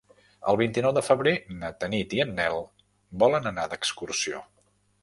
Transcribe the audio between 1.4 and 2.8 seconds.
na Tanit i en Nel